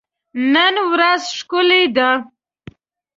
[0.53, 2.09] نن ورځ ښکلي ده.